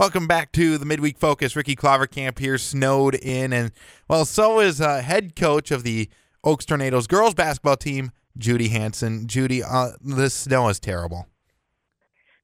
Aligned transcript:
Welcome 0.00 0.26
back 0.26 0.50
to 0.52 0.78
the 0.78 0.86
midweek 0.86 1.18
focus. 1.18 1.54
Ricky 1.54 1.76
Clovercamp 1.76 2.38
here, 2.38 2.56
snowed 2.56 3.16
in, 3.16 3.52
and 3.52 3.70
well, 4.08 4.24
so 4.24 4.58
is 4.58 4.80
uh, 4.80 5.02
head 5.02 5.36
coach 5.36 5.70
of 5.70 5.82
the 5.82 6.08
Oakes 6.42 6.64
Tornadoes 6.64 7.06
girls 7.06 7.34
basketball 7.34 7.76
team, 7.76 8.10
Judy 8.38 8.68
Hanson. 8.68 9.26
Judy, 9.26 9.62
uh, 9.62 9.90
the 10.00 10.30
snow 10.30 10.70
is 10.70 10.80
terrible. 10.80 11.26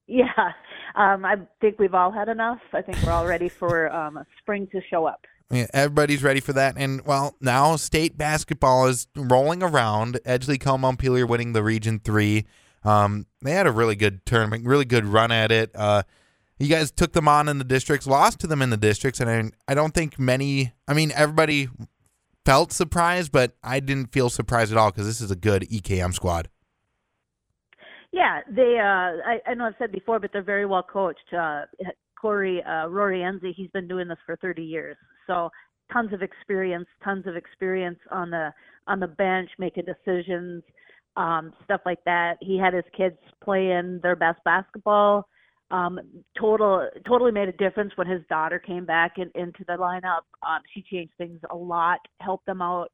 Yeah, 0.06 0.26
um, 0.96 1.24
I 1.24 1.36
think 1.62 1.78
we've 1.78 1.94
all 1.94 2.12
had 2.12 2.28
enough. 2.28 2.60
I 2.74 2.82
think 2.82 3.02
we're 3.02 3.12
all 3.12 3.26
ready 3.26 3.48
for 3.48 3.90
um, 3.90 4.22
spring 4.38 4.68
to 4.72 4.82
show 4.90 5.06
up. 5.06 5.24
Yeah, 5.50 5.66
everybody's 5.72 6.22
ready 6.22 6.40
for 6.40 6.52
that. 6.52 6.74
And 6.76 7.06
well, 7.06 7.36
now 7.40 7.76
state 7.76 8.18
basketball 8.18 8.86
is 8.86 9.08
rolling 9.16 9.62
around. 9.62 10.20
Edgley 10.26 10.60
Edgeley 10.60 10.76
Montpelier 10.76 11.24
winning 11.24 11.54
the 11.54 11.62
Region 11.62 12.00
Three. 12.00 12.44
Um, 12.84 13.24
they 13.40 13.52
had 13.52 13.66
a 13.66 13.72
really 13.72 13.96
good 13.96 14.26
tournament, 14.26 14.66
really 14.66 14.84
good 14.84 15.06
run 15.06 15.32
at 15.32 15.50
it. 15.50 15.70
Uh, 15.74 16.02
you 16.58 16.68
guys 16.68 16.90
took 16.90 17.12
them 17.12 17.28
on 17.28 17.48
in 17.48 17.58
the 17.58 17.64
districts, 17.64 18.06
lost 18.06 18.40
to 18.40 18.46
them 18.46 18.62
in 18.62 18.70
the 18.70 18.76
districts, 18.76 19.20
and 19.20 19.30
I, 19.30 19.72
I 19.72 19.74
don't 19.74 19.92
think 19.92 20.18
many. 20.18 20.72
I 20.88 20.94
mean, 20.94 21.12
everybody 21.14 21.68
felt 22.44 22.72
surprised, 22.72 23.32
but 23.32 23.56
I 23.62 23.80
didn't 23.80 24.12
feel 24.12 24.30
surprised 24.30 24.72
at 24.72 24.78
all 24.78 24.90
because 24.90 25.06
this 25.06 25.20
is 25.20 25.30
a 25.30 25.36
good 25.36 25.62
EKM 25.62 26.14
squad. 26.14 26.48
Yeah, 28.12 28.40
they. 28.50 28.78
Uh, 28.80 29.20
I, 29.28 29.40
I 29.46 29.54
know 29.54 29.66
I've 29.66 29.74
said 29.78 29.92
before, 29.92 30.18
but 30.18 30.30
they're 30.32 30.42
very 30.42 30.64
well 30.64 30.82
coached. 30.82 31.34
Uh, 31.36 31.62
Corey 32.20 32.62
uh, 32.62 32.86
Rory 32.86 33.18
Enzi, 33.18 33.52
he's 33.54 33.70
been 33.72 33.86
doing 33.86 34.08
this 34.08 34.18
for 34.24 34.36
30 34.36 34.62
years, 34.62 34.96
so 35.26 35.50
tons 35.92 36.12
of 36.12 36.22
experience, 36.22 36.86
tons 37.04 37.26
of 37.26 37.36
experience 37.36 37.98
on 38.10 38.30
the 38.30 38.52
on 38.86 39.00
the 39.00 39.06
bench, 39.06 39.50
making 39.58 39.84
decisions, 39.84 40.62
um, 41.16 41.52
stuff 41.64 41.82
like 41.84 42.02
that. 42.06 42.36
He 42.40 42.58
had 42.58 42.72
his 42.72 42.84
kids 42.96 43.16
playing 43.42 44.00
their 44.02 44.16
best 44.16 44.38
basketball. 44.44 45.28
Um, 45.70 45.98
total 46.38 46.88
totally 47.08 47.32
made 47.32 47.48
a 47.48 47.52
difference 47.52 47.92
when 47.96 48.06
his 48.06 48.22
daughter 48.28 48.58
came 48.58 48.84
back 48.84 49.14
in, 49.16 49.30
into 49.34 49.64
the 49.66 49.74
lineup. 49.74 50.22
Um, 50.46 50.60
she 50.72 50.82
changed 50.82 51.12
things 51.18 51.40
a 51.50 51.56
lot, 51.56 51.98
helped 52.20 52.46
them 52.46 52.62
out. 52.62 52.92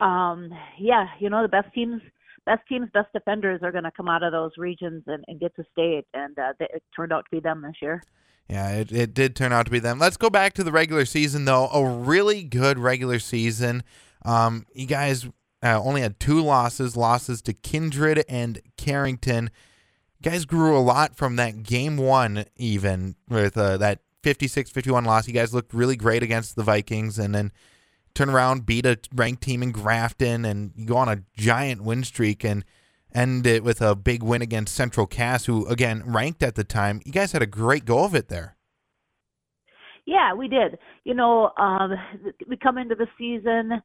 Um, 0.00 0.50
yeah, 0.78 1.06
you 1.20 1.30
know 1.30 1.42
the 1.42 1.48
best 1.48 1.72
teams 1.72 2.02
best 2.46 2.66
teams, 2.68 2.88
best 2.92 3.08
defenders 3.12 3.60
are 3.62 3.72
going 3.72 3.84
to 3.84 3.92
come 3.96 4.08
out 4.08 4.22
of 4.22 4.32
those 4.32 4.52
regions 4.56 5.02
and, 5.06 5.24
and 5.28 5.40
get 5.40 5.54
to 5.56 5.64
state, 5.72 6.06
and 6.14 6.38
uh, 6.38 6.52
it 6.58 6.82
turned 6.94 7.12
out 7.12 7.24
to 7.24 7.30
be 7.30 7.40
them 7.40 7.62
this 7.62 7.76
year. 7.80 8.02
Yeah, 8.48 8.70
it, 8.70 8.92
it 8.92 9.14
did 9.14 9.36
turn 9.36 9.52
out 9.52 9.66
to 9.66 9.70
be 9.70 9.78
them. 9.78 9.98
Let's 9.98 10.16
go 10.16 10.28
back 10.28 10.54
to 10.54 10.64
the 10.64 10.72
regular 10.72 11.04
season, 11.04 11.44
though. 11.44 11.68
A 11.68 11.88
really 11.88 12.42
good 12.42 12.78
regular 12.78 13.20
season. 13.20 13.84
Um, 14.24 14.66
you 14.74 14.86
guys 14.86 15.26
uh, 15.62 15.80
only 15.80 16.00
had 16.00 16.18
two 16.18 16.40
losses 16.40 16.96
losses 16.96 17.42
to 17.42 17.52
Kindred 17.52 18.24
and 18.28 18.60
Carrington. 18.76 19.50
Guys 20.22 20.44
grew 20.44 20.76
a 20.76 20.80
lot 20.80 21.16
from 21.16 21.36
that 21.36 21.62
game 21.62 21.96
one, 21.96 22.44
even 22.56 23.16
with 23.28 23.56
uh, 23.56 23.78
that 23.78 24.00
56 24.22 24.70
51 24.70 25.04
loss. 25.04 25.26
You 25.26 25.32
guys 25.34 25.54
looked 25.54 25.72
really 25.72 25.96
great 25.96 26.22
against 26.22 26.56
the 26.56 26.62
Vikings, 26.62 27.18
and 27.18 27.34
then 27.34 27.52
turn 28.14 28.28
around, 28.28 28.66
beat 28.66 28.84
a 28.84 28.98
ranked 29.14 29.42
team 29.42 29.62
in 29.62 29.72
Grafton, 29.72 30.44
and 30.44 30.72
you 30.76 30.86
go 30.86 30.96
on 30.96 31.08
a 31.08 31.22
giant 31.36 31.82
win 31.82 32.04
streak 32.04 32.44
and 32.44 32.64
end 33.14 33.46
it 33.46 33.64
with 33.64 33.80
a 33.80 33.96
big 33.96 34.22
win 34.22 34.42
against 34.42 34.74
Central 34.74 35.06
Cass, 35.06 35.46
who 35.46 35.66
again 35.66 36.02
ranked 36.04 36.42
at 36.42 36.54
the 36.54 36.64
time. 36.64 37.00
You 37.04 37.12
guys 37.12 37.32
had 37.32 37.42
a 37.42 37.46
great 37.46 37.84
go 37.84 38.04
of 38.04 38.14
it 38.14 38.28
there. 38.28 38.56
Yeah, 40.06 40.34
we 40.34 40.48
did. 40.48 40.78
You 41.04 41.14
know, 41.14 41.52
um, 41.56 41.94
we 42.48 42.56
come 42.56 42.78
into 42.78 42.94
the 42.94 43.06
season 43.16 43.82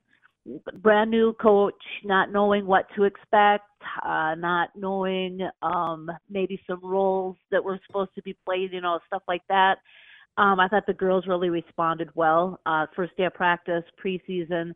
brand 0.75 1.09
new 1.09 1.33
coach, 1.33 1.73
not 2.03 2.31
knowing 2.31 2.65
what 2.65 2.85
to 2.95 3.03
expect, 3.03 3.63
uh, 4.03 4.35
not 4.35 4.69
knowing 4.75 5.39
um, 5.61 6.09
maybe 6.29 6.61
some 6.67 6.79
roles 6.83 7.35
that 7.51 7.63
were 7.63 7.79
supposed 7.88 8.13
to 8.15 8.21
be 8.21 8.35
played, 8.45 8.71
you 8.71 8.81
know, 8.81 8.99
stuff 9.07 9.23
like 9.27 9.41
that. 9.49 9.77
Um, 10.38 10.59
I 10.59 10.67
thought 10.67 10.85
the 10.85 10.93
girls 10.93 11.27
really 11.27 11.49
responded 11.49 12.09
well. 12.13 12.59
Uh, 12.66 12.85
first 12.95 13.16
day 13.17 13.23
of 13.23 13.33
practice, 13.33 13.83
preseason, 14.03 14.73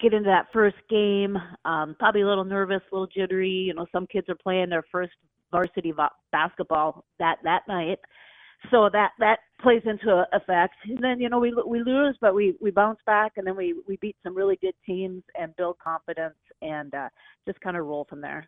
get 0.00 0.14
into 0.14 0.28
that 0.28 0.46
first 0.52 0.76
game, 0.88 1.36
um, 1.64 1.96
probably 1.98 2.20
a 2.22 2.26
little 2.26 2.44
nervous, 2.44 2.80
a 2.90 2.94
little 2.94 3.08
jittery. 3.08 3.50
You 3.50 3.74
know, 3.74 3.86
some 3.92 4.06
kids 4.06 4.28
are 4.28 4.36
playing 4.36 4.70
their 4.70 4.84
first 4.90 5.12
varsity 5.50 5.90
va- 5.90 6.10
basketball 6.30 7.04
that 7.18 7.38
that 7.42 7.62
night, 7.66 7.98
so 8.70 8.88
that 8.92 9.10
that 9.18 9.40
plays 9.60 9.82
into 9.84 10.24
effect. 10.32 10.74
And 10.84 10.98
then 11.02 11.20
you 11.20 11.28
know 11.28 11.38
we 11.38 11.54
we 11.66 11.82
lose, 11.82 12.16
but 12.20 12.34
we 12.34 12.56
we 12.60 12.70
bounce 12.70 13.00
back, 13.06 13.32
and 13.36 13.46
then 13.46 13.56
we 13.56 13.74
we 13.86 13.96
beat 13.96 14.16
some 14.22 14.36
really 14.36 14.56
good 14.60 14.74
teams 14.84 15.22
and 15.38 15.54
build 15.56 15.78
confidence, 15.78 16.38
and 16.62 16.94
uh, 16.94 17.08
just 17.46 17.60
kind 17.60 17.76
of 17.76 17.86
roll 17.86 18.06
from 18.08 18.20
there. 18.20 18.46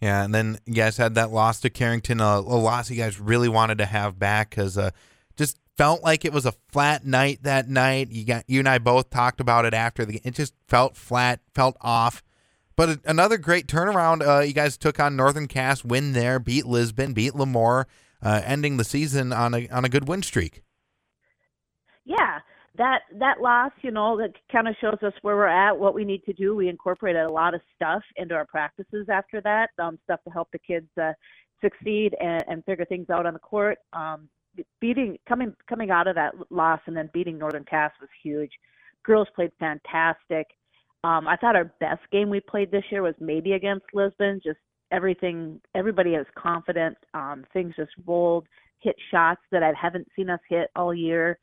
Yeah, 0.00 0.24
and 0.24 0.34
then 0.34 0.58
you 0.66 0.74
guys 0.74 0.96
had 0.96 1.14
that 1.14 1.30
loss 1.30 1.60
to 1.60 1.70
Carrington, 1.70 2.20
a, 2.20 2.38
a 2.38 2.58
loss 2.58 2.90
you 2.90 2.96
guys 2.96 3.20
really 3.20 3.48
wanted 3.48 3.78
to 3.78 3.86
have 3.86 4.18
back 4.18 4.50
because. 4.50 4.76
Uh, 4.76 4.90
just 5.36 5.58
felt 5.76 6.02
like 6.02 6.24
it 6.24 6.32
was 6.32 6.46
a 6.46 6.54
flat 6.70 7.04
night 7.04 7.42
that 7.42 7.68
night. 7.68 8.10
You 8.10 8.24
got 8.24 8.44
you 8.48 8.60
and 8.60 8.68
I 8.68 8.78
both 8.78 9.10
talked 9.10 9.40
about 9.40 9.64
it 9.64 9.74
after 9.74 10.04
the 10.04 10.20
it 10.24 10.34
just 10.34 10.54
felt 10.68 10.96
flat, 10.96 11.40
felt 11.54 11.76
off. 11.80 12.22
But 12.76 13.00
another 13.04 13.38
great 13.38 13.66
turnaround. 13.66 14.26
Uh, 14.26 14.40
you 14.40 14.52
guys 14.52 14.76
took 14.76 14.98
on 14.98 15.16
Northern 15.16 15.46
Cass, 15.46 15.84
win 15.84 16.12
there, 16.12 16.38
beat 16.38 16.66
Lisbon, 16.66 17.12
beat 17.12 17.32
LaMoure, 17.32 17.84
uh, 18.24 18.40
ending 18.44 18.76
the 18.78 18.84
season 18.84 19.32
on 19.32 19.54
a 19.54 19.68
on 19.68 19.84
a 19.84 19.88
good 19.88 20.08
win 20.08 20.22
streak. 20.22 20.62
Yeah, 22.04 22.40
that 22.76 23.00
that 23.18 23.40
loss, 23.40 23.72
you 23.82 23.90
know, 23.90 24.16
that 24.18 24.32
kind 24.50 24.66
of 24.66 24.74
shows 24.80 24.98
us 25.02 25.12
where 25.22 25.36
we're 25.36 25.46
at, 25.46 25.78
what 25.78 25.94
we 25.94 26.04
need 26.04 26.24
to 26.24 26.32
do. 26.32 26.54
We 26.54 26.68
incorporated 26.68 27.22
a 27.22 27.30
lot 27.30 27.54
of 27.54 27.60
stuff 27.76 28.02
into 28.16 28.34
our 28.34 28.46
practices 28.46 29.06
after 29.08 29.40
that, 29.42 29.70
um, 29.78 29.98
stuff 30.04 30.20
to 30.24 30.30
help 30.30 30.48
the 30.52 30.58
kids 30.58 30.88
uh, 31.00 31.12
succeed 31.62 32.14
and, 32.20 32.42
and 32.48 32.64
figure 32.64 32.84
things 32.84 33.10
out 33.10 33.26
on 33.26 33.34
the 33.34 33.40
court. 33.40 33.78
Um, 33.92 34.28
beating 34.80 35.18
coming 35.28 35.54
coming 35.68 35.90
out 35.90 36.06
of 36.06 36.14
that 36.14 36.34
loss 36.50 36.80
and 36.86 36.96
then 36.96 37.10
beating 37.12 37.38
Northern 37.38 37.64
Cass 37.64 37.92
was 38.00 38.10
huge. 38.22 38.50
Girls 39.04 39.28
played 39.34 39.50
fantastic. 39.58 40.46
Um, 41.04 41.28
I 41.28 41.36
thought 41.36 41.56
our 41.56 41.72
best 41.80 42.00
game 42.10 42.30
we 42.30 42.40
played 42.40 42.70
this 42.70 42.84
year 42.90 43.02
was 43.02 43.14
maybe 43.20 43.52
against 43.52 43.84
Lisbon. 43.92 44.40
Just 44.42 44.58
everything, 44.94 45.60
everybody 45.74 46.10
was 46.10 46.26
confident. 46.36 46.96
Um, 47.14 47.44
things 47.52 47.74
just 47.76 47.92
rolled, 48.06 48.46
hit 48.80 48.96
shots 49.10 49.40
that 49.50 49.62
I 49.62 49.72
haven't 49.80 50.08
seen 50.14 50.30
us 50.30 50.40
hit 50.48 50.70
all 50.76 50.94
year. 50.94 51.38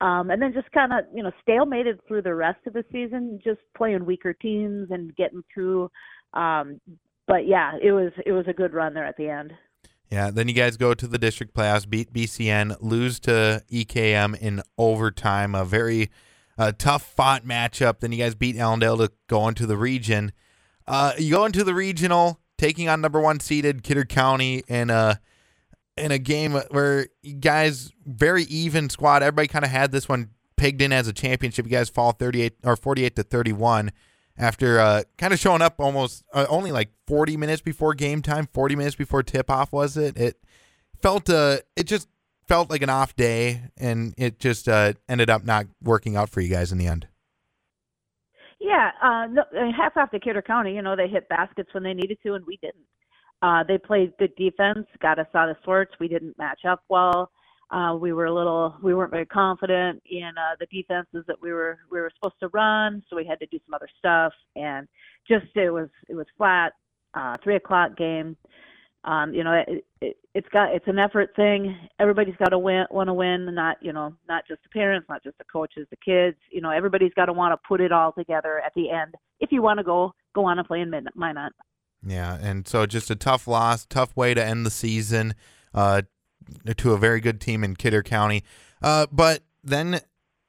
Um, 0.00 0.30
and 0.30 0.42
then 0.42 0.52
just 0.52 0.70
kind 0.72 0.92
of, 0.92 1.04
you 1.14 1.22
know, 1.22 1.30
stalemated 1.46 1.98
through 2.06 2.22
the 2.22 2.34
rest 2.34 2.58
of 2.66 2.72
the 2.72 2.84
season, 2.90 3.40
just 3.42 3.60
playing 3.76 4.04
weaker 4.04 4.32
teams 4.32 4.88
and 4.90 5.14
getting 5.14 5.44
through. 5.52 5.90
Um, 6.34 6.80
but 7.28 7.46
yeah, 7.46 7.72
it 7.80 7.92
was 7.92 8.12
it 8.26 8.32
was 8.32 8.44
a 8.48 8.52
good 8.52 8.74
run 8.74 8.94
there 8.94 9.06
at 9.06 9.16
the 9.16 9.28
end. 9.28 9.52
Yeah, 10.10 10.30
then 10.30 10.48
you 10.48 10.54
guys 10.54 10.76
go 10.76 10.92
to 10.92 11.06
the 11.06 11.18
district 11.18 11.54
playoffs, 11.54 11.88
beat 11.88 12.12
BCN, 12.12 12.76
lose 12.82 13.18
to 13.20 13.62
EKM 13.70 14.38
in 14.38 14.60
overtime, 14.76 15.54
a 15.54 15.64
very 15.64 16.10
uh, 16.58 16.72
tough 16.76 17.02
fought 17.02 17.46
matchup. 17.46 18.00
Then 18.00 18.12
you 18.12 18.18
guys 18.18 18.34
beat 18.34 18.56
Allendale 18.56 18.98
to 18.98 19.12
go 19.26 19.48
into 19.48 19.64
the 19.64 19.78
region. 19.78 20.32
Uh, 20.86 21.12
you 21.16 21.30
go 21.30 21.46
into 21.46 21.64
the 21.64 21.72
regional, 21.72 22.41
taking 22.62 22.88
on 22.88 23.00
number 23.00 23.20
one 23.20 23.40
seeded 23.40 23.82
Kidder 23.82 24.04
County 24.04 24.62
in 24.68 24.88
a 24.88 25.20
in 25.96 26.12
a 26.12 26.18
game 26.18 26.52
where 26.70 27.08
you 27.22 27.34
guys 27.34 27.92
very 28.06 28.44
even 28.44 28.88
squad. 28.88 29.22
Everybody 29.22 29.48
kind 29.48 29.64
of 29.64 29.70
had 29.70 29.90
this 29.90 30.08
one 30.08 30.30
pegged 30.56 30.80
in 30.80 30.92
as 30.92 31.08
a 31.08 31.12
championship. 31.12 31.66
You 31.66 31.72
guys 31.72 31.88
fall 31.88 32.12
thirty 32.12 32.40
eight 32.42 32.54
or 32.62 32.76
forty 32.76 33.04
eight 33.04 33.16
to 33.16 33.24
thirty 33.24 33.52
one 33.52 33.90
after 34.38 34.78
uh, 34.78 35.02
kind 35.18 35.32
of 35.32 35.40
showing 35.40 35.60
up 35.60 35.74
almost 35.78 36.24
uh, 36.32 36.46
only 36.48 36.72
like 36.72 36.90
40 37.06 37.36
minutes 37.36 37.60
before 37.60 37.92
game 37.92 38.22
time, 38.22 38.48
40 38.54 38.76
minutes 38.76 38.96
before 38.96 39.22
tip 39.22 39.50
off, 39.50 39.72
was 39.72 39.98
it? 39.98 40.16
It 40.16 40.38
felt 41.02 41.28
uh, 41.28 41.58
it 41.76 41.84
just 41.84 42.08
felt 42.48 42.70
like 42.70 42.82
an 42.82 42.90
off 42.90 43.14
day, 43.16 43.62
and 43.76 44.14
it 44.16 44.38
just 44.38 44.68
uh, 44.68 44.94
ended 45.08 45.30
up 45.30 45.44
not 45.44 45.66
working 45.82 46.16
out 46.16 46.30
for 46.30 46.40
you 46.40 46.48
guys 46.48 46.72
in 46.72 46.78
the 46.78 46.86
end. 46.86 47.08
Yeah, 48.72 48.90
uh, 49.02 49.26
no, 49.26 49.44
half 49.76 50.10
to 50.10 50.18
Kidder 50.18 50.40
County. 50.40 50.74
You 50.74 50.82
know, 50.82 50.96
they 50.96 51.08
hit 51.08 51.28
baskets 51.28 51.68
when 51.74 51.82
they 51.82 51.92
needed 51.92 52.18
to, 52.24 52.34
and 52.34 52.46
we 52.46 52.58
didn't. 52.62 52.86
Uh, 53.42 53.62
they 53.66 53.76
played 53.76 54.12
good 54.18 54.34
defense, 54.36 54.86
got 55.00 55.18
us 55.18 55.26
out 55.34 55.50
of 55.50 55.56
sorts. 55.64 55.92
We 56.00 56.08
didn't 56.08 56.38
match 56.38 56.60
up 56.66 56.82
well 56.88 57.30
uh, 57.72 57.96
we 57.98 58.12
were 58.12 58.26
a 58.26 58.34
little 58.34 58.76
we 58.82 58.94
weren't 58.94 59.10
very 59.10 59.26
confident 59.26 60.02
in 60.10 60.30
uh, 60.36 60.54
the 60.60 60.66
defenses 60.66 61.24
that 61.26 61.40
we 61.40 61.52
were 61.52 61.78
we 61.90 62.00
were 62.00 62.10
supposed 62.14 62.38
to 62.40 62.48
run, 62.48 63.02
so 63.08 63.16
we 63.16 63.24
had 63.24 63.40
to 63.40 63.46
do 63.46 63.58
some 63.64 63.74
other 63.74 63.88
stuff, 63.98 64.32
and 64.56 64.86
just 65.26 65.46
it 65.54 65.70
was 65.70 65.88
it 66.08 66.14
was 66.14 66.26
flat. 66.36 66.72
Uh, 67.14 67.36
three 67.42 67.56
o'clock 67.56 67.96
game. 67.96 68.36
Um, 69.04 69.34
you 69.34 69.42
know, 69.42 69.52
it, 69.66 69.84
it, 70.00 70.16
it's 70.34 70.48
got 70.50 70.74
it's 70.74 70.86
an 70.86 70.98
effort 70.98 71.34
thing. 71.34 71.76
Everybody's 71.98 72.36
got 72.36 72.50
to 72.50 72.58
win, 72.58 72.86
want 72.90 73.08
to 73.08 73.14
win. 73.14 73.52
Not 73.52 73.78
you 73.80 73.92
know, 73.92 74.14
not 74.28 74.46
just 74.46 74.62
the 74.62 74.68
parents, 74.68 75.08
not 75.08 75.22
just 75.24 75.38
the 75.38 75.44
coaches, 75.44 75.86
the 75.90 75.96
kids. 75.96 76.36
You 76.50 76.60
know, 76.60 76.70
everybody's 76.70 77.12
got 77.14 77.26
to 77.26 77.32
want 77.32 77.52
to 77.52 77.68
put 77.68 77.80
it 77.80 77.90
all 77.90 78.12
together 78.12 78.60
at 78.64 78.72
the 78.74 78.90
end. 78.90 79.14
If 79.40 79.50
you 79.50 79.60
want 79.60 79.78
to 79.78 79.84
go 79.84 80.14
go 80.34 80.44
on 80.44 80.58
and 80.58 80.66
play 80.66 80.80
in 80.80 80.90
Mid- 80.90 81.08
Minot. 81.16 81.52
Yeah, 82.06 82.38
and 82.40 82.66
so 82.66 82.86
just 82.86 83.10
a 83.10 83.16
tough 83.16 83.46
loss, 83.46 83.86
tough 83.86 84.16
way 84.16 84.34
to 84.34 84.44
end 84.44 84.64
the 84.66 84.70
season. 84.70 85.34
Uh, 85.74 86.02
to 86.76 86.92
a 86.92 86.98
very 86.98 87.20
good 87.20 87.40
team 87.40 87.62
in 87.64 87.76
Kidder 87.76 88.02
County. 88.02 88.42
Uh, 88.82 89.06
but 89.10 89.42
then 89.62 90.00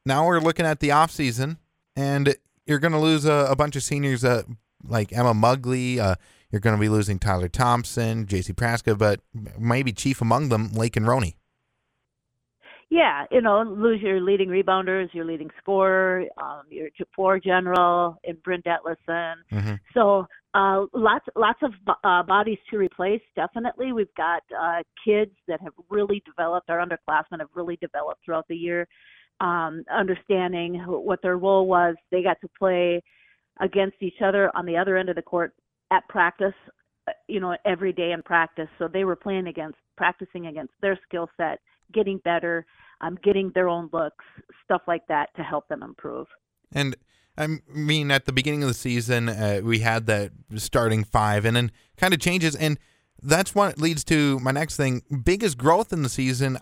now 0.06 0.26
we're 0.26 0.40
looking 0.40 0.66
at 0.66 0.80
the 0.80 0.92
off 0.92 1.12
season, 1.12 1.58
and 1.96 2.36
you're 2.66 2.80
going 2.80 2.94
to 2.94 3.00
lose 3.00 3.26
a, 3.26 3.48
a, 3.50 3.56
bunch 3.56 3.76
of 3.76 3.84
seniors 3.84 4.24
uh, 4.24 4.44
like 4.84 5.14
Emma 5.14 5.34
Mugley. 5.34 6.00
You're 6.54 6.60
going 6.60 6.76
to 6.76 6.80
be 6.80 6.88
losing 6.88 7.18
Tyler 7.18 7.48
Thompson, 7.50 8.28
J.C. 8.28 8.54
Praska, 8.54 8.96
but 8.96 9.22
maybe 9.58 9.92
chief 9.92 10.22
among 10.22 10.50
them, 10.50 10.72
Lake 10.72 10.96
and 10.96 11.08
Roney. 11.08 11.36
Yeah, 12.92 13.26
you 13.32 13.42
know, 13.42 13.64
lose 13.64 14.02
your 14.04 14.22
leading 14.22 14.50
rebounders, 14.50 15.12
your 15.16 15.26
leading 15.26 15.50
scorer, 15.60 16.26
um, 16.40 16.62
your 16.70 16.90
four 17.16 17.40
general, 17.40 18.20
and 18.24 18.40
Bryn 18.44 18.62
Detlefsen. 18.62 19.34
Mm-hmm. 19.52 19.74
So 19.96 20.28
uh, 20.54 20.86
lots 20.94 21.26
lots 21.36 21.58
of 21.64 21.72
uh, 22.04 22.22
bodies 22.22 22.60
to 22.70 22.78
replace. 22.78 23.22
Definitely, 23.36 23.92
we've 23.92 24.14
got 24.16 24.44
uh, 24.56 24.84
kids 25.04 25.32
that 25.48 25.60
have 25.60 25.74
really 25.90 26.22
developed. 26.24 26.70
Our 26.70 26.86
underclassmen 26.86 27.40
have 27.40 27.50
really 27.56 27.78
developed 27.78 28.24
throughout 28.24 28.46
the 28.48 28.56
year, 28.56 28.88
um, 29.42 29.84
understanding 29.92 30.76
what 30.86 31.20
their 31.24 31.40
role 31.40 31.66
was. 31.66 31.96
They 32.12 32.22
got 32.22 32.40
to 32.42 32.50
play 32.60 33.02
against 33.60 33.98
each 34.02 34.22
other 34.24 34.52
on 34.56 34.68
the 34.68 34.78
other 34.78 34.98
end 34.98 35.10
of 35.10 35.16
the 35.16 35.24
court 35.24 35.56
at 35.94 36.08
practice. 36.16 36.58
uh, 37.08 37.12
You 37.28 37.40
know, 37.40 37.56
every 37.74 37.94
day 38.02 38.12
in 38.16 38.22
practice. 38.24 38.72
So 38.78 38.84
they 38.88 39.04
were 39.10 39.20
playing 39.26 39.48
against, 39.54 39.80
practicing 40.02 40.44
against 40.52 40.74
their 40.82 40.98
skill 41.06 41.28
set, 41.38 41.58
getting 41.98 42.18
better, 42.32 42.66
um, 43.02 43.18
getting 43.28 43.52
their 43.56 43.70
own 43.76 43.90
looks, 43.98 44.26
stuff 44.64 44.84
like 44.88 45.06
that 45.08 45.28
to 45.38 45.44
help 45.44 45.68
them 45.68 45.84
improve. 45.84 46.28
And 46.72 46.96
I 47.38 47.46
mean, 47.68 48.12
at 48.12 48.26
the 48.26 48.34
beginning 48.40 48.64
of 48.64 48.70
the 48.70 48.74
season, 48.90 49.30
uh, 49.30 49.62
we 49.64 49.80
had 49.80 50.06
that 50.08 50.32
starting 50.56 51.04
five, 51.04 51.46
and 51.46 51.56
then 51.58 51.72
kind 51.98 52.14
of 52.14 52.20
changes, 52.20 52.56
and 52.56 52.78
that's 53.22 53.56
what 53.56 53.80
leads 53.80 54.04
to 54.06 54.40
my 54.40 54.52
next 54.52 54.78
thing. 54.78 55.02
Biggest 55.24 55.58
growth 55.58 55.94
in 55.94 56.04
the 56.04 56.10
season, 56.10 56.58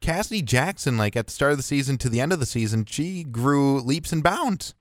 Cassidy 0.00 0.42
Jackson. 0.42 0.98
Like 0.98 1.16
at 1.16 1.26
the 1.26 1.32
start 1.32 1.52
of 1.52 1.58
the 1.58 1.62
season 1.62 1.96
to 1.98 2.08
the 2.08 2.20
end 2.20 2.32
of 2.32 2.40
the 2.40 2.46
season, 2.46 2.84
she 2.84 3.24
grew 3.24 3.80
leaps 3.80 4.12
and 4.12 4.22
bounds. 4.22 4.74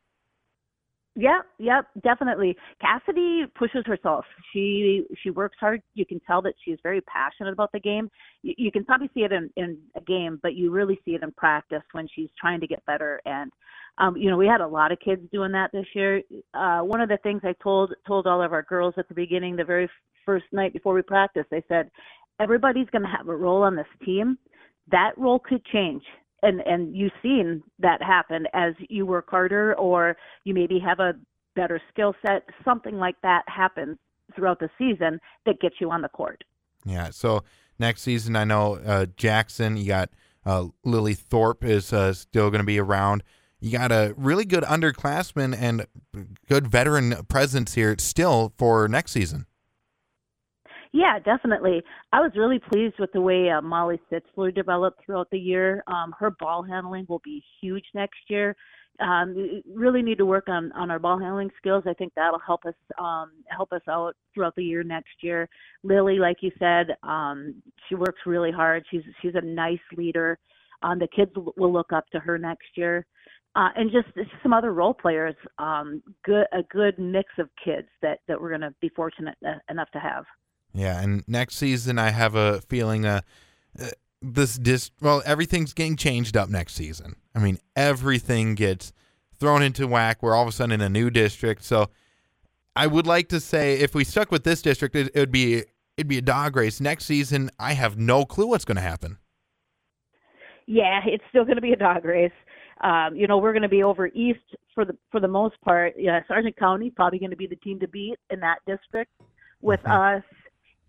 Yeah, 1.18 1.40
yep, 1.60 1.88
definitely. 2.04 2.58
Cassidy 2.82 3.46
pushes 3.58 3.84
herself. 3.86 4.26
She 4.52 5.06
she 5.24 5.30
works 5.30 5.56
hard. 5.62 5.82
You 5.94 6.06
can 6.06 6.20
tell 6.28 6.42
that 6.42 6.56
she's 6.64 6.78
very 6.84 7.00
passionate 7.02 7.54
about 7.54 7.72
the 7.72 7.80
game. 7.80 8.10
You, 8.44 8.54
you 8.58 8.72
can 8.72 8.84
probably 8.84 9.10
see 9.14 9.22
it 9.22 9.32
in 9.32 9.50
in 9.56 9.78
a 9.96 10.02
game, 10.02 10.40
but 10.44 10.56
you 10.56 10.72
really 10.72 11.00
see 11.06 11.12
it 11.12 11.24
in 11.24 11.32
practice 11.32 11.84
when 11.94 12.08
she's 12.14 12.30
trying 12.38 12.60
to 12.60 12.68
get 12.68 12.86
better. 12.86 13.22
And 13.26 13.50
um, 13.98 14.18
you 14.18 14.30
know, 14.30 14.36
we 14.36 14.46
had 14.46 14.60
a 14.60 14.68
lot 14.68 14.92
of 14.92 15.00
kids 15.00 15.22
doing 15.32 15.54
that 15.54 15.72
this 15.72 15.86
year. 15.94 16.22
Uh, 16.54 16.80
one 16.82 17.00
of 17.00 17.08
the 17.08 17.18
things 17.24 17.42
I 17.46 17.56
told 17.64 17.94
told 18.06 18.28
all 18.28 18.42
of 18.42 18.52
our 18.52 18.64
girls 18.64 18.96
at 18.98 19.08
the 19.08 19.16
beginning, 19.16 19.56
the 19.56 19.64
very 19.64 19.90
first 20.26 20.46
night 20.52 20.74
before 20.74 20.94
we 20.94 21.02
practiced, 21.02 21.48
I 21.54 21.64
said, 21.70 21.90
everybody's 22.42 22.90
going 22.90 23.04
to 23.04 23.16
have 23.18 23.30
a 23.30 23.36
role 23.36 23.64
on 23.64 23.78
this 23.78 23.86
team. 24.04 24.38
That 24.92 25.18
role 25.18 25.40
could 25.40 25.64
change 25.66 26.04
and 26.44 26.62
and 26.62 26.96
you've 26.96 27.12
seen 27.22 27.64
that 27.80 28.02
happen 28.02 28.46
as 28.54 28.74
you 28.90 29.06
work 29.06 29.30
harder 29.30 29.74
or 29.76 30.18
you 30.44 30.54
maybe 30.54 30.80
have 30.80 31.00
a 31.00 31.14
better 31.56 31.82
skill 31.92 32.14
set 32.26 32.44
something 32.64 32.98
like 32.98 33.16
that 33.22 33.44
happens 33.48 33.98
throughout 34.36 34.60
the 34.60 34.70
season 34.78 35.20
that 35.46 35.60
gets 35.60 35.76
you 35.80 35.90
on 35.92 36.02
the 36.02 36.10
court 36.10 36.44
Yeah. 36.86 37.10
So 37.10 37.44
next 37.80 38.04
season, 38.04 38.36
I 38.36 38.44
know 38.44 38.76
uh, 38.76 39.08
Jackson. 39.18 39.76
You 39.76 39.88
got 39.88 40.10
uh, 40.46 40.68
Lily 40.84 41.16
Thorpe 41.16 41.64
is 41.64 41.92
uh, 41.92 42.14
still 42.14 42.50
going 42.50 42.62
to 42.62 42.66
be 42.66 42.80
around. 42.80 43.24
You 43.60 43.72
got 43.72 43.92
a 43.92 44.14
really 44.18 44.46
good 44.46 44.64
underclassman 44.64 45.56
and 45.58 45.88
good 46.48 46.68
veteran 46.68 47.26
presence 47.26 47.74
here 47.74 47.96
still 47.98 48.54
for 48.58 48.88
next 48.88 49.12
season. 49.12 49.48
Yeah 50.95 51.19
definitely 51.19 51.81
i 52.13 52.19
was 52.19 52.31
really 52.36 52.59
pleased 52.71 52.95
with 53.00 53.12
the 53.13 53.21
way 53.21 53.50
uh, 53.50 53.62
molly 53.62 54.00
sitzler 54.12 54.53
developed 54.53 55.00
throughout 55.06 55.27
the 55.31 55.38
year 55.38 55.83
um, 55.88 56.13
her 56.18 56.31
ball 56.39 56.63
handling 56.63 57.06
will 57.07 57.21
be 57.24 57.44
huge 57.62 57.86
next 57.94 58.19
year 58.30 58.56
um, 59.00 59.36
we 59.36 59.63
really 59.74 60.01
need 60.01 60.18
to 60.19 60.25
work 60.25 60.47
on 60.47 60.71
on 60.74 60.89
our 60.89 61.00
ball 61.00 61.19
handling 61.19 61.50
skills. 61.57 61.83
I 61.86 61.94
think 61.94 62.13
that'll 62.15 62.39
help 62.39 62.65
us 62.65 62.75
um, 63.00 63.31
help 63.47 63.74
us 63.74 63.81
out 63.89 64.15
throughout 64.33 64.56
the 64.56 64.63
year 64.63 64.83
next 64.83 65.15
year. 65.21 65.50
Lily, 65.83 66.18
like 66.18 66.38
you 66.42 66.51
said, 66.59 66.95
um, 67.03 67.62
she 67.88 67.95
works 67.95 68.21
really 68.25 68.51
hard. 68.51 68.86
She's 68.89 69.03
she's 69.21 69.36
a 69.36 69.42
nice 69.42 69.80
leader. 69.97 70.38
Um, 70.81 71.00
the 71.00 71.07
kids 71.13 71.31
will 71.36 71.74
look 71.74 71.92
up 71.92 72.06
to 72.12 72.19
her 72.19 72.38
next 72.38 72.68
year, 72.75 73.06
uh, 73.56 73.69
and 73.75 73.92
just 73.92 74.07
some 74.42 74.53
other 74.53 74.74
role 74.74 74.94
players. 74.94 75.36
Um, 75.57 76.01
good 76.24 76.45
a 76.53 76.63
good 76.63 76.97
mix 76.97 77.30
of 77.38 77.50
kids 77.63 77.88
that 78.01 78.19
that 78.27 78.39
we're 78.39 78.50
going 78.50 78.62
to 78.62 78.74
be 78.81 78.89
fortunate 78.89 79.38
e- 79.45 79.59
enough 79.69 79.92
to 79.92 80.00
have. 80.00 80.24
Yeah, 80.75 81.01
and 81.01 81.24
next 81.27 81.56
season 81.56 81.98
I 81.98 82.10
have 82.10 82.36
a 82.36 82.62
feeling 82.62 83.06
uh, 83.06 83.22
uh 83.80 83.88
this 84.22 84.57
dis 84.57 84.92
well 85.01 85.22
everything's 85.25 85.74
getting 85.74 85.95
changed 85.95 86.36
up 86.36 86.50
next 86.50 86.75
season. 86.75 87.16
I 87.33 87.39
mean 87.39 87.60
everything 87.75 88.56
gets 88.56 88.92
thrown 89.39 89.62
into 89.62 89.88
whack. 89.88 90.22
We're 90.22 90.36
all 90.36 90.44
of 90.44 90.50
a 90.50 90.51
sudden 90.51 90.74
in 90.74 90.81
a 90.81 90.89
new 90.89 91.10
district. 91.10 91.63
So 91.63 91.89
I 92.75 92.88
would 92.88 93.07
like 93.07 93.30
to 93.30 93.39
say 93.39 93.80
if 93.80 93.95
we 93.95 94.04
stuck 94.04 94.31
with 94.31 94.44
this 94.44 94.62
district, 94.62 94.95
it, 94.95 95.12
it 95.13 95.19
would 95.19 95.31
be 95.31 95.63
it'd 95.98 96.07
be 96.10 96.18
a 96.18 96.22
dog 96.22 96.56
race 96.56 96.81
next 96.81 97.06
season. 97.06 97.50
I 97.57 97.74
have 97.74 97.98
no 97.98 98.25
clue 98.25 98.48
what's 98.48 98.66
going 98.66 98.75
to 98.75 98.81
happen. 98.81 99.18
Yeah, 100.68 101.00
it's 101.06 101.24
still 101.30 101.45
going 101.45 101.56
to 101.56 101.62
be 101.62 101.74
a 101.74 101.78
dog 101.78 102.04
race. 102.06 102.31
Um, 102.81 103.16
you 103.16 103.28
know, 103.28 103.38
we're 103.38 103.54
going 103.54 103.62
to 103.63 103.69
be 103.69 103.83
over 103.83 104.07
east 104.07 104.39
for 104.74 104.83
the 104.83 104.98
for 105.12 105.19
the 105.19 105.28
most 105.28 105.60
part. 105.62 105.94
Yeah, 105.98 106.21
Sargent 106.28 106.57
County 106.57 106.89
probably 106.89 107.19
going 107.19 107.31
to 107.31 107.38
be 107.38 107.48
the 107.48 107.56
team 107.57 107.80
to 107.80 107.88
beat 107.88 108.18
in 108.30 108.39
that 108.42 108.60
district 108.68 109.12
with 109.62 109.81
Mhm. 109.83 110.18
us. 110.18 110.24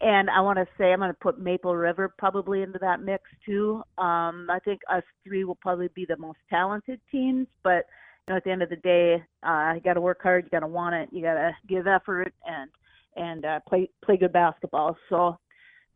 And 0.00 0.28
I 0.28 0.40
want 0.40 0.58
to 0.58 0.66
say 0.76 0.92
I'm 0.92 0.98
going 0.98 1.10
to 1.10 1.14
put 1.14 1.40
Maple 1.40 1.74
River 1.74 2.12
probably 2.18 2.62
into 2.62 2.78
that 2.80 3.00
mix 3.00 3.24
too. 3.46 3.82
Um, 3.96 4.48
I 4.50 4.58
think 4.64 4.80
us 4.92 5.02
three 5.24 5.44
will 5.44 5.54
probably 5.54 5.88
be 5.94 6.04
the 6.04 6.18
most 6.18 6.38
talented 6.50 7.00
teams, 7.10 7.46
but 7.62 7.86
you 8.26 8.32
know, 8.32 8.36
at 8.36 8.44
the 8.44 8.50
end 8.50 8.62
of 8.62 8.68
the 8.68 8.76
day, 8.76 9.22
uh, 9.42 9.72
you 9.74 9.80
got 9.80 9.94
to 9.94 10.00
work 10.00 10.20
hard. 10.22 10.44
You 10.44 10.50
got 10.50 10.60
to 10.60 10.66
want 10.66 10.94
it. 10.96 11.08
You 11.12 11.22
got 11.22 11.34
to 11.34 11.52
give 11.68 11.86
effort 11.86 12.34
and 12.46 12.70
and 13.16 13.44
uh, 13.46 13.60
play 13.66 13.88
play 14.04 14.18
good 14.18 14.32
basketball. 14.32 14.96
So 15.08 15.38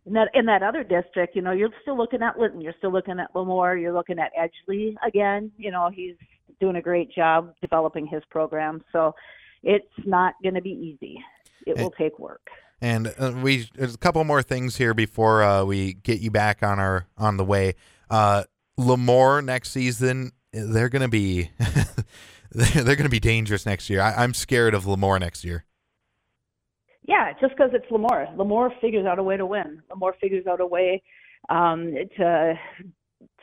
in 0.07 0.15
that 0.15 0.29
in 0.33 0.47
that 0.47 0.63
other 0.63 0.83
district, 0.83 1.37
you 1.37 1.43
know, 1.43 1.53
you're 1.53 1.69
still 1.83 1.97
looking 1.97 2.23
at 2.23 2.39
Linton, 2.39 2.61
you're 2.63 2.75
still 2.79 2.93
looking 2.93 3.21
at 3.21 3.33
LaMoure, 3.35 3.81
you're 3.81 3.93
looking 3.93 4.19
at 4.19 4.33
Edgeley 4.35 4.95
again. 5.07 5.53
You 5.59 5.71
know, 5.73 5.91
he's 5.93 6.15
doing 6.61 6.77
a 6.77 6.83
great 6.83 7.13
job 7.13 7.55
developing 7.61 8.07
his 8.07 8.23
program. 8.31 8.83
So 8.93 9.15
it's 9.63 9.85
not 10.07 10.35
going 10.43 10.55
to 10.55 10.63
be 10.63 10.71
easy. 10.71 11.19
It 11.67 11.77
Hey. 11.77 11.83
will 11.83 11.91
take 11.91 12.19
work. 12.19 12.49
And 12.81 13.13
uh, 13.19 13.33
we 13.43 13.69
there's 13.75 13.95
a 13.95 13.99
couple 13.99 14.23
more 14.25 14.43
things 14.43 14.77
here 14.77 14.95
before 14.95 15.43
uh, 15.43 15.65
we 15.65 15.95
get 15.95 16.21
you 16.21 16.31
back 16.31 16.63
on 16.63 16.79
our 16.79 17.07
on 17.19 17.37
the 17.37 17.45
way. 17.45 17.75
Uh, 18.09 18.45
LaMoure 18.79 19.45
next 19.45 19.71
season, 19.71 20.33
they're 20.53 20.89
gonna 20.89 21.09
be 21.09 21.51
they're, 22.53 22.97
gonna 22.97 23.09
be 23.09 23.21
dangerous 23.21 23.67
next 23.67 23.91
year. 23.91 24.01
I, 24.01 24.15
I'm 24.15 24.33
scared 24.33 24.75
of 24.75 24.85
LaMoure 24.85 25.21
next 25.21 25.45
year. 25.45 25.65
Yeah, 27.07 27.33
just 27.41 27.55
because 27.57 27.71
it's 27.75 27.91
LaMoure. 27.91 28.35
LaMoure 28.37 28.81
figures 28.81 29.07
out 29.07 29.19
a 29.19 29.23
way 29.23 29.37
to 29.37 29.47
win. 29.47 29.83
LaMoure 29.91 30.17
figures 30.21 30.47
out 30.47 30.61
a 30.61 30.67
way 30.67 31.03
um, 31.49 31.93
to 32.17 32.55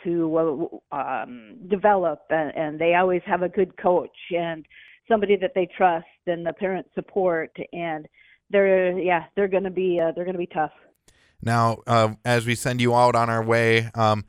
to 0.04 0.80
um, 0.92 1.56
develop, 1.70 2.22
and, 2.30 2.56
and 2.56 2.80
they 2.80 2.96
always 2.96 3.22
have 3.26 3.42
a 3.42 3.50
good 3.50 3.76
coach 3.78 4.16
and 4.36 4.66
somebody 5.08 5.36
that 5.38 5.52
they 5.56 5.68
trust, 5.78 6.06
and 6.26 6.46
the 6.46 6.54
parent 6.54 6.88
support, 6.96 7.56
and 7.72 8.08
they're 8.50 8.98
yeah 8.98 9.26
they're 9.36 9.48
gonna 9.48 9.72
be 9.72 10.00
uh, 10.00 10.12
they're 10.14 10.26
gonna 10.26 10.38
be 10.38 10.48
tough. 10.48 10.72
Now, 11.42 11.78
uh, 11.86 12.16
as 12.26 12.46
we 12.46 12.56
send 12.56 12.82
you 12.82 12.96
out 12.96 13.16
on 13.16 13.30
our 13.30 13.44
way, 13.44 13.90
um, 13.94 14.26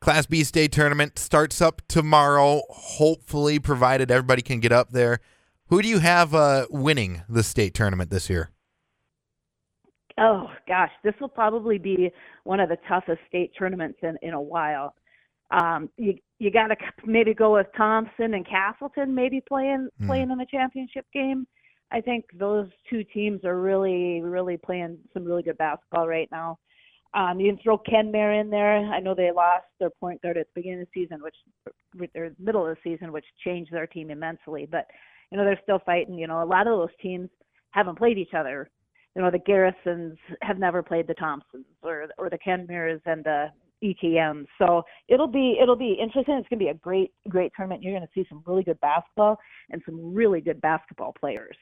Class 0.00 0.26
B 0.26 0.44
state 0.44 0.70
tournament 0.72 1.18
starts 1.18 1.60
up 1.60 1.82
tomorrow. 1.88 2.62
Hopefully, 2.70 3.58
provided 3.58 4.10
everybody 4.10 4.42
can 4.42 4.60
get 4.60 4.70
up 4.72 4.90
there. 4.90 5.18
Who 5.68 5.82
do 5.82 5.88
you 5.88 5.98
have 5.98 6.34
uh, 6.34 6.66
winning 6.70 7.22
the 7.28 7.42
state 7.42 7.74
tournament 7.74 8.10
this 8.10 8.28
year? 8.30 8.50
Oh 10.16 10.48
gosh, 10.68 10.92
this 11.02 11.14
will 11.20 11.28
probably 11.28 11.78
be 11.78 12.10
one 12.44 12.60
of 12.60 12.68
the 12.68 12.78
toughest 12.88 13.20
state 13.28 13.52
tournaments 13.58 13.98
in 14.02 14.16
in 14.22 14.32
a 14.34 14.40
while. 14.40 14.94
Um, 15.50 15.90
you 15.96 16.14
you 16.38 16.50
got 16.50 16.68
to 16.68 16.76
maybe 17.04 17.34
go 17.34 17.54
with 17.54 17.66
Thompson 17.76 18.34
and 18.34 18.46
Castleton, 18.46 19.14
maybe 19.14 19.40
playing 19.40 19.88
Hmm. 19.98 20.06
playing 20.06 20.30
in 20.30 20.38
the 20.38 20.46
championship 20.50 21.06
game. 21.12 21.46
I 21.94 22.00
think 22.00 22.24
those 22.38 22.68
two 22.90 23.04
teams 23.04 23.44
are 23.44 23.60
really 23.60 24.20
really 24.20 24.56
playing 24.56 24.98
some 25.12 25.24
really 25.24 25.42
good 25.42 25.58
basketball 25.58 26.08
right 26.08 26.28
now. 26.30 26.58
Um, 27.14 27.38
you 27.38 27.52
can 27.52 27.62
throw 27.62 27.78
Kenmare 27.78 28.40
in 28.40 28.50
there. 28.50 28.76
I 28.76 28.98
know 28.98 29.14
they 29.14 29.30
lost 29.30 29.66
their 29.78 29.90
point 29.90 30.20
guard 30.20 30.36
at 30.36 30.46
the 30.46 30.60
beginning 30.60 30.80
of 30.80 30.88
the 30.92 31.02
season, 31.02 31.22
which 31.22 31.36
or 32.16 32.30
middle 32.38 32.66
of 32.66 32.76
the 32.76 32.80
season, 32.82 33.12
which 33.12 33.24
changed 33.44 33.72
their 33.72 33.86
team 33.86 34.10
immensely. 34.10 34.66
But 34.70 34.86
you 35.30 35.38
know 35.38 35.44
they're 35.44 35.60
still 35.62 35.80
fighting. 35.86 36.18
You 36.18 36.26
know 36.26 36.42
a 36.42 36.44
lot 36.44 36.66
of 36.66 36.76
those 36.76 36.96
teams 37.00 37.30
haven't 37.70 37.98
played 37.98 38.18
each 38.18 38.34
other 38.36 38.70
you 39.14 39.22
know 39.22 39.30
the 39.30 39.38
Garrisons 39.38 40.18
have 40.42 40.58
never 40.58 40.82
played 40.82 41.06
the 41.06 41.14
Thompsons 41.14 41.66
or 41.82 42.08
or 42.18 42.30
the 42.30 42.38
Kenmares 42.38 43.00
and 43.06 43.24
the 43.24 43.46
EKMs. 43.82 44.46
So 44.58 44.82
it'll 45.08 45.28
be 45.28 45.58
it'll 45.60 45.76
be 45.76 45.96
interesting. 46.00 46.34
It's 46.34 46.48
going 46.48 46.58
to 46.58 46.64
be 46.64 46.68
a 46.68 46.74
great 46.74 47.12
great 47.28 47.52
tournament. 47.56 47.82
You're 47.82 47.96
going 47.96 48.06
to 48.06 48.12
see 48.14 48.26
some 48.28 48.42
really 48.46 48.64
good 48.64 48.80
basketball 48.80 49.38
and 49.70 49.82
some 49.86 50.14
really 50.14 50.40
good 50.40 50.60
basketball 50.60 51.14
players. 51.18 51.56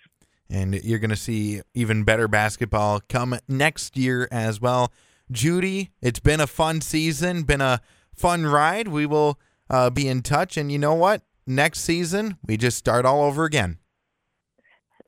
And 0.53 0.75
you're 0.85 0.99
going 0.99 1.11
to 1.11 1.17
see 1.17 1.63
even 1.75 2.05
better 2.05 2.29
basketball 2.29 3.01
come 3.09 3.37
next 3.49 3.97
year 3.97 4.29
as 4.31 4.61
well. 4.61 4.93
Judy, 5.31 5.91
it's 6.03 6.21
been 6.21 6.41
a 6.41 6.47
fun 6.47 6.83
season, 6.83 7.45
been 7.45 7.63
a 7.63 7.81
fun 8.15 8.45
ride. 8.45 8.89
We 8.89 9.07
will 9.07 9.41
uh, 9.71 9.89
be 9.89 10.07
in 10.07 10.21
touch, 10.21 10.59
and 10.59 10.71
you 10.71 10.79
know 10.79 10.95
what? 10.95 11.23
Next 11.47 11.81
season, 11.81 12.37
we 12.47 12.57
just 12.57 12.77
start 12.77 13.07
all 13.07 13.23
over 13.23 13.45
again. 13.45 13.79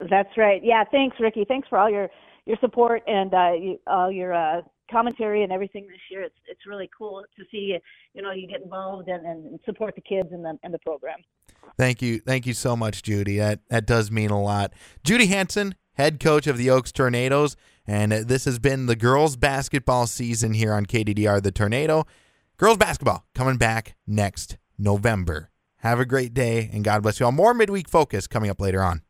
That's 0.01 0.37
right. 0.37 0.61
Yeah. 0.65 0.83
Thanks, 0.91 1.17
Ricky. 1.21 1.45
Thanks 1.47 1.69
for 1.69 1.79
all 1.79 1.91
your 1.91 2.09
your 2.47 2.57
support 2.61 3.03
and 3.07 3.33
uh, 3.33 3.53
you, 3.53 3.81
all 3.87 4.11
your 4.11 4.35
uh, 4.35 4.63
commentary 4.91 5.43
and 5.45 5.53
everything 5.53 5.87
this 5.87 6.01
year. 6.11 6.23
It's 6.23 6.35
it's 6.49 6.67
really 6.67 6.91
cool 6.97 7.23
to 7.37 7.45
see 7.51 7.79
you 8.15 8.23
know 8.23 8.33
you 8.33 8.49
get 8.49 8.63
involved 8.63 9.09
and, 9.09 9.25
and 9.25 9.61
support 9.65 9.95
the 9.95 10.01
kids 10.01 10.29
and 10.33 10.45
the 10.45 10.59
and 10.63 10.75
the 10.75 10.79
program. 10.81 11.19
Thank 11.77 12.03
you, 12.03 12.21
thank 12.21 12.47
you 12.47 12.55
so 12.55 12.77
much, 12.77 13.03
Judy. 13.03 13.39
That 13.39 13.61
that 13.69 13.87
does 13.87 14.11
mean 14.11 14.31
a 14.31 14.41
lot. 14.41 14.73
Judy 15.03 15.27
Hanson, 15.27 15.75
head 15.95 16.21
coach 16.21 16.47
of 16.47 16.57
the 16.57 16.71
Oakes 16.71 16.93
Tornadoes, 16.93 17.57
and 17.87 18.13
this 18.13 18.45
has 18.45 18.59
been 18.59 18.87
the 18.87 18.97
girls 18.97 19.37
basketball 19.37 20.07
season 20.07 20.55
here 20.55 20.73
on 20.73 20.87
KDDR. 20.87 21.43
The 21.43 21.53
Tornado 21.53 22.07
girls 22.57 22.79
basketball 22.79 23.25
coming 23.35 23.57
back 23.57 23.97
next 24.07 24.57
November. 24.79 25.51
Have 25.79 26.01
a 26.01 26.07
great 26.07 26.33
day 26.33 26.71
and 26.73 26.83
God 26.83 27.03
bless 27.03 27.21
you 27.21 27.27
all. 27.27 27.33
More 27.33 27.53
midweek 27.53 27.89
focus 27.89 28.27
coming 28.27 28.49
up 28.51 28.61
later 28.61 28.83
on. 28.83 29.03